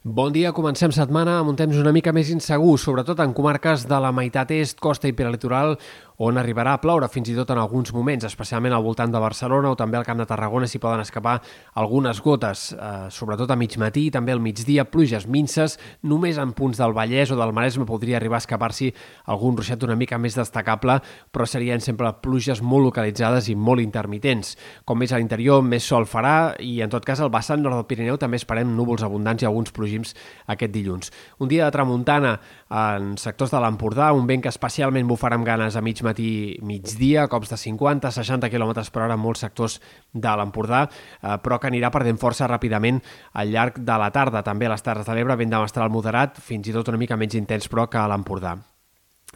[0.00, 3.98] Bon dia, comencem setmana amb un temps una mica més insegur, sobretot en comarques de
[4.00, 5.74] la meitat est, costa i peralitoral,
[6.20, 9.70] on arribarà a ploure fins i tot en alguns moments, especialment al voltant de Barcelona
[9.72, 11.38] o també al Camp de Tarragona s'hi poden escapar
[11.80, 16.52] algunes gotes, eh, sobretot a mig matí i també al migdia, pluges minces, només en
[16.52, 18.90] punts del Vallès o del Maresme podria arribar a escapar-s'hi
[19.32, 20.98] algun ruixat una mica més destacable,
[21.32, 24.58] però serien sempre pluges molt localitzades i molt intermitents.
[24.84, 27.88] Com més a l'interior, més sol farà i en tot cas al vessant nord del
[27.88, 30.12] Pirineu també esperem núvols abundants i alguns plogims
[30.52, 31.08] aquest dilluns.
[31.40, 32.36] Un dia de tramuntana
[32.68, 36.30] en sectors de l'Empordà, un vent que especialment bufarà amb ganes a mig matí matí
[36.66, 39.78] migdia, cops de 50-60 km per hora en molts sectors
[40.12, 43.00] de l'Empordà, eh, però que anirà perdent força ràpidament
[43.32, 44.44] al llarg de la tarda.
[44.46, 47.18] També a les Terres de l'Ebre, vent de mestral moderat, fins i tot una mica
[47.20, 48.58] menys intens, però que a l'Empordà.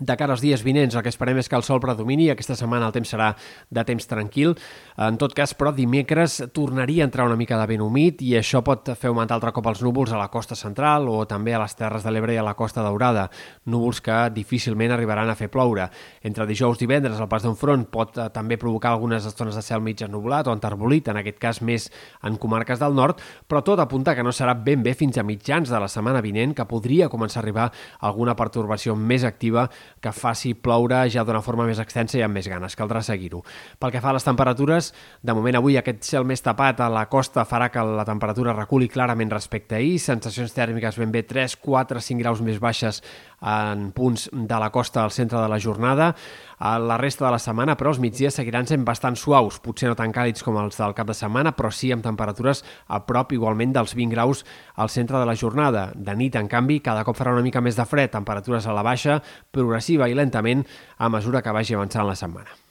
[0.00, 2.24] De cara als dies vinents, el que esperem és que el sol predomini.
[2.32, 3.28] Aquesta setmana el temps serà
[3.70, 4.56] de temps tranquil.
[4.98, 8.64] En tot cas, però, dimecres tornaria a entrar una mica de vent humit i això
[8.66, 11.78] pot fer augmentar altre cop els núvols a la costa central o també a les
[11.78, 13.28] Terres de l'Ebre i a la costa daurada.
[13.70, 15.86] Núvols que difícilment arribaran a fer ploure.
[16.26, 19.62] Entre dijous i divendres, el pas d'un front pot eh, també provocar algunes estones de
[19.62, 21.86] cel mig ennublat o enterbolit, en aquest cas més
[22.26, 25.70] en comarques del nord, però tot apunta que no serà ben bé fins a mitjans
[25.70, 27.70] de la setmana vinent que podria començar a arribar
[28.02, 29.68] alguna pertorbació més activa
[30.00, 32.76] que faci ploure ja d'una forma més extensa i amb més ganes.
[32.76, 33.42] Caldrà seguir-ho.
[33.78, 37.06] Pel que fa a les temperatures, de moment avui aquest cel més tapat a la
[37.12, 41.56] costa farà que la temperatura reculi clarament respecte a ahir, sensacions tèrmiques ben bé 3,
[41.60, 43.02] 4, 5 graus més baixes
[43.44, 46.14] en punts de la costa al centre de la jornada.
[46.58, 49.98] A la resta de la setmana, però, els migdies seguiran sent bastant suaus, potser no
[49.98, 53.74] tan càlids com els del cap de setmana, però sí amb temperatures a prop igualment
[53.74, 55.90] dels 20 graus al centre de la jornada.
[55.94, 58.86] De nit, en canvi, cada cop farà una mica més de fred, temperatures a la
[58.86, 59.20] baixa,
[59.52, 60.64] progressiva i lentament
[60.96, 62.62] a mesura que vagi avançant la setmana.